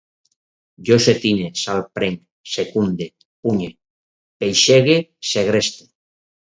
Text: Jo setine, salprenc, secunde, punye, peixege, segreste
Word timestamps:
Jo 0.89 0.97
setine, 1.05 1.49
salprenc, 1.65 2.25
secunde, 2.57 3.11
punye, 3.45 3.71
peixege, 4.43 5.01
segreste 5.37 5.93